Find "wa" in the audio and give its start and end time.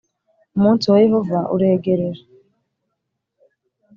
0.91-0.97